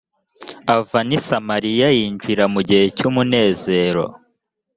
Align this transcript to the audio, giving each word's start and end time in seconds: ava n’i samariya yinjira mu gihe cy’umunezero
ava 0.75 0.99
n’i 1.07 1.19
samariya 1.27 1.87
yinjira 1.97 2.43
mu 2.53 2.61
gihe 2.67 2.85
cy’umunezero 2.97 4.03